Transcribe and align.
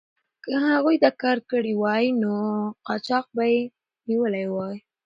که 0.43 0.51
هغوی 0.67 0.95
دا 1.03 1.11
کار 1.21 1.37
کړی 1.51 1.73
وای، 1.77 2.05
نو 2.21 2.33
قاچاق 2.87 3.25
به 3.35 3.43
یې 3.53 3.61
نیولی 4.07 4.45
وای. 4.53 4.77